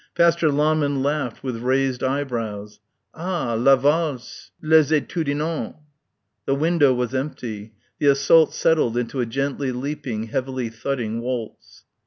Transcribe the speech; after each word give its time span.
Pastor 0.15 0.51
Lahmann 0.51 1.03
laughed 1.03 1.43
with 1.43 1.57
raised 1.57 2.01
eyebrows. 2.01 2.79
"Ah! 3.13 3.53
la 3.53 3.75
valse... 3.75 4.49
les 4.59 4.89
étudiants." 4.89 5.75
The 6.47 6.55
window 6.55 6.91
was 6.91 7.13
empty. 7.13 7.75
The 7.99 8.07
assault 8.07 8.51
settled 8.51 8.97
into 8.97 9.19
a 9.21 9.27
gently 9.27 9.71
leaping, 9.71 10.23
heavily 10.29 10.69
thudding 10.69 11.21
waltz. 11.21 11.83